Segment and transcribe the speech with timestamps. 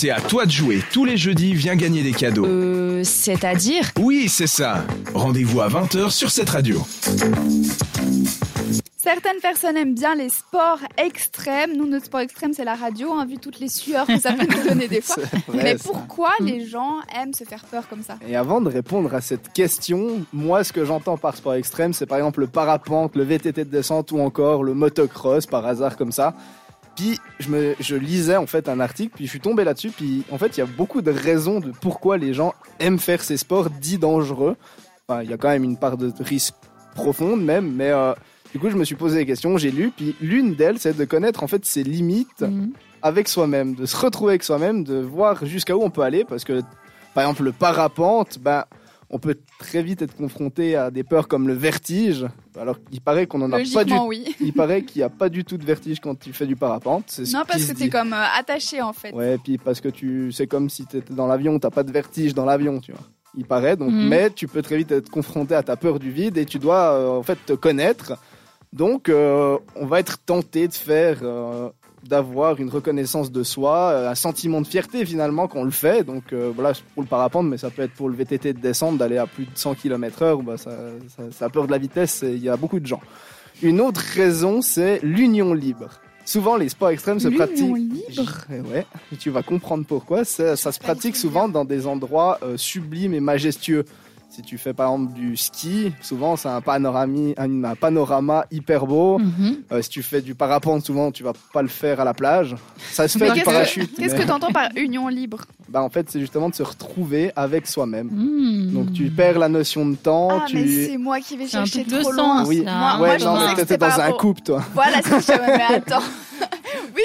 [0.00, 0.80] c'est à toi de jouer.
[0.92, 2.46] Tous les jeudis, viens gagner des cadeaux.
[2.46, 4.84] Euh, c'est-à-dire Oui, c'est ça.
[5.12, 6.80] Rendez-vous à 20h sur cette radio.
[8.96, 11.76] Certaines personnes aiment bien les sports extrêmes.
[11.76, 14.46] Nous, notre sport extrême, c'est la radio, hein, vu toutes les sueurs que ça peut
[14.46, 15.20] nous donner des fois.
[15.48, 15.84] vrai, Mais ça.
[15.88, 18.18] pourquoi les gens aiment se faire peur comme ça?
[18.28, 22.06] Et avant de répondre à cette question, moi, ce que j'entends par sport extrême, c'est
[22.06, 26.12] par exemple le parapente, le VTT de descente ou encore le motocross, par hasard comme
[26.12, 26.34] ça.
[26.98, 30.24] Puis je, me, je lisais en fait un article, puis je suis tombé là-dessus, puis
[30.32, 33.36] en fait il y a beaucoup de raisons de pourquoi les gens aiment faire ces
[33.36, 34.56] sports dits dangereux.
[35.08, 36.54] Enfin, il y a quand même une part de risque
[36.96, 38.14] profonde même, mais euh,
[38.52, 41.04] du coup je me suis posé des questions, j'ai lu, puis l'une d'elles c'est de
[41.04, 42.72] connaître en fait ses limites Mhm.
[43.02, 46.42] avec soi-même, de se retrouver avec soi-même, de voir jusqu'à où on peut aller, parce
[46.42, 46.62] que
[47.14, 48.64] par exemple le parapente, ben
[49.10, 52.26] on peut très vite être confronté à des peurs comme le vertige.
[52.60, 54.34] Alors il paraît qu'on en a pas du oui.
[54.40, 57.04] il paraît qu'il n'y a pas du tout de vertige quand tu fais du parapente.
[57.08, 59.12] C'est ce Non, parce que t'es comme euh, attaché en fait.
[59.12, 61.92] Ouais, puis parce que tu, c'est comme si tu étais dans l'avion, t'as pas de
[61.92, 63.00] vertige dans l'avion, tu vois.
[63.36, 64.08] Il paraît donc, Mhm.
[64.08, 66.92] mais tu peux très vite être confronté à ta peur du vide et tu dois
[66.92, 68.14] euh, en fait te connaître.
[68.72, 71.18] Donc, euh, on va être tenté de faire,
[72.08, 76.04] d'avoir une reconnaissance de soi, euh, un sentiment de fierté finalement quand on le fait.
[76.04, 78.96] Donc euh, voilà, pour le parapente, mais ça peut être pour le VTT de descente
[78.96, 80.42] d'aller à plus de 100 km/h.
[80.42, 80.70] Bah, ça,
[81.30, 82.24] ça, peur de la vitesse.
[82.26, 83.00] Il y a beaucoup de gens.
[83.62, 85.90] Une autre raison, c'est l'union libre.
[86.24, 87.76] Souvent, les sports extrêmes se L'union pratiquent.
[87.76, 90.24] libre Ouais, et tu vas comprendre pourquoi.
[90.24, 93.84] Ça, ça se pratique souvent dans des endroits euh, sublimes et majestueux.
[94.30, 99.18] Si tu fais par exemple du ski, souvent c'est un, un, un panorama hyper beau.
[99.18, 99.56] Mhm.
[99.72, 102.54] Euh, si tu fais du parapente, souvent tu vas pas le faire à la plage.
[102.90, 103.96] Ça se fait du qu'est-ce que- parachute.
[103.96, 105.38] Qu'est-ce mais- que t'entends par union libre?
[105.70, 108.08] Bah, En fait, c'est justement de se retrouver avec soi-même.
[108.10, 108.72] Mhm.
[108.72, 110.28] Donc tu perds la notion de temps.
[110.30, 110.56] Ah, tu...
[110.56, 112.48] mais c'est moi qui vais C'est un chercher truc de trop sens.
[112.48, 112.62] Oui.
[112.62, 114.62] Moi- moi, ouais, je non, pensais mais que dans un couple, toi.
[114.72, 116.02] Voilà, c'est ce que je mais attends.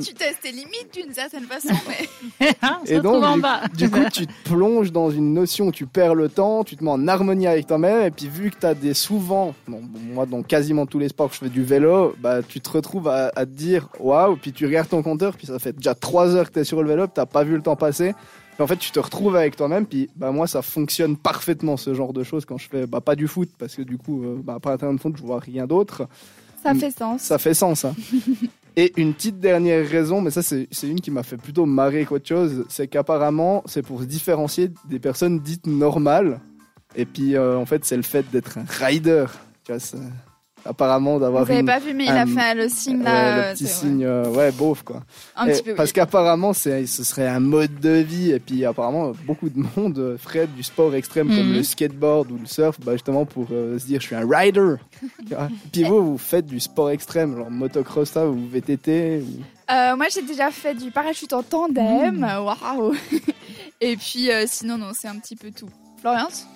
[0.00, 1.68] Tu testes tes limites d'une certaine façon,
[2.40, 3.60] mais Ah, Et donc, en du, bas.
[3.76, 6.84] du coup, tu te plonges dans une notion où tu perds le temps, tu te
[6.84, 9.80] mets en harmonie avec toi-même, et puis vu que tu as des souvent, bon,
[10.12, 13.08] moi dans quasiment tous les sports que je fais du vélo, bah, tu te retrouves
[13.08, 16.34] à, à te dire waouh, puis tu regardes ton compteur, puis ça fait déjà 3
[16.36, 18.14] heures que tu es sur le vélo, tu pas vu le temps passer.
[18.58, 21.94] Et en fait, tu te retrouves avec toi-même, puis bah, moi, ça fonctionne parfaitement ce
[21.94, 24.36] genre de choses quand je fais bah, pas du foot, parce que du coup, euh,
[24.42, 26.08] bah, pas un terrain de foot, je vois rien d'autre.
[26.62, 26.78] ça Mm.
[26.80, 27.20] fait sens.
[27.22, 27.84] Ça fait sens.
[27.84, 27.94] hein.
[28.76, 32.28] Et une petite dernière raison, mais ça c'est une qui m'a fait plutôt marrer qu'autre
[32.28, 36.40] chose, c'est qu'apparemment c'est pour se différencier des personnes dites normales.
[36.96, 39.26] Et puis euh, en fait c'est le fait d'être un rider.
[39.64, 39.80] Tu vois,
[40.64, 43.36] apparemment Vous d'avoir avez une- pas vu, mais il a fait le signe ouais, là.
[43.36, 45.02] le euh, petit signe, euh, ouais, beauf quoi.
[45.36, 45.74] Un Et petit peu.
[45.74, 45.94] parce oui.
[45.94, 50.18] qu'apparemment c'est ce serait un mode de vie et puis apparemment beaucoup de monde euh,
[50.18, 51.54] ferait du sport extrême comme Mhm.
[51.54, 54.74] le skateboard ou le surf bah, justement pour euh, se dire je suis un rider.
[55.72, 59.42] Puis vous vous faites du sport extrême genre motocross ça, ou VTT ou...
[59.70, 62.16] Euh, moi, j'ai déjà fait du parachute en tandem.
[62.16, 62.22] Mmh.
[62.42, 62.94] Waouh.
[63.82, 65.68] Et puis, euh, sinon, non, c'est un petit peu tout.
[66.00, 66.46] Florence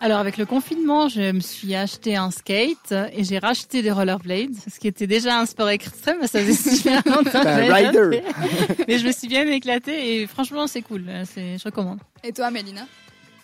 [0.00, 4.54] Alors avec le confinement, je me suis acheté un skate et j'ai racheté des rollerblades,
[4.72, 7.42] ce qui était déjà un sport extrême, mais ça faisait super longtemps.
[7.42, 8.22] j'avais rider.
[8.88, 11.98] Mais je me suis bien éclatée et franchement c'est cool, c'est, je recommande.
[12.22, 12.82] Et toi, Mélina?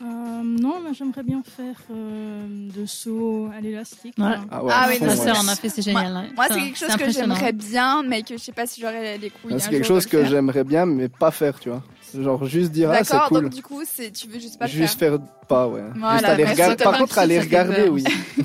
[0.03, 0.05] Euh,
[0.45, 2.45] non, mais j'aimerais bien faire euh,
[2.77, 4.15] de saut à l'élastique.
[4.19, 4.25] Ouais.
[4.27, 6.13] Enfin, Ah, ouais, Ah oui, Ma sœur en a fait, c'est génial.
[6.35, 9.31] Moi, c'est quelque chose que j'aimerais bien, mais que je sais pas si j'aurais les
[9.31, 9.53] couilles.
[9.53, 10.29] Ah, un C'est quelque jour chose que faire.
[10.29, 11.83] j'aimerais bien mais pas faire tu vois.
[12.23, 13.43] Genre juste dire ah c'est D'accord, cool.
[13.45, 15.13] donc du coup, c'est tu veux juste pas le Juste faire.
[15.13, 15.83] faire pas ouais.
[15.97, 16.73] Voilà, juste aller mais regarder.
[16.73, 18.05] sauter Par contre le aller regarder oui.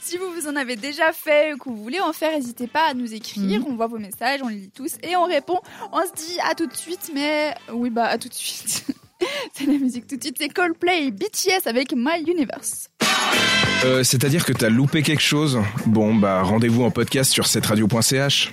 [0.00, 2.88] Si vous, vous en avez déjà fait ou que vous voulez en faire, n'hésitez pas
[2.90, 3.60] à nous écrire.
[3.60, 3.66] Mhm.
[3.68, 5.58] On voit vos messages, on les lit tous et on répond.
[5.92, 8.84] On se dit à tout de suite, mais oui, bah à tout de suite.
[9.54, 10.36] c'est la musique tout de suite.
[10.38, 12.88] C'est Coldplay BTS avec My Universe.
[13.84, 15.58] Euh, C'est-à-dire que t'as loupé quelque chose?
[15.86, 18.52] Bon, bah rendez-vous en podcast sur cetteradio.ch.